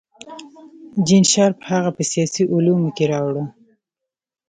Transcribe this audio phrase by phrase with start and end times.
[1.05, 3.43] جین شارپ هغه په سیاسي علومو کې راوړه.